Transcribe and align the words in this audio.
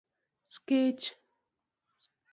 سکیچ 0.53 1.01